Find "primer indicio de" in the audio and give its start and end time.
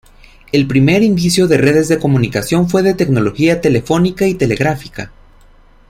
0.65-1.59